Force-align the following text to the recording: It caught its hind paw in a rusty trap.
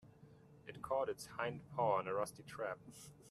It 0.65 0.81
caught 0.81 1.09
its 1.09 1.27
hind 1.27 1.61
paw 1.75 1.99
in 1.99 2.07
a 2.07 2.13
rusty 2.15 2.41
trap. 2.41 2.79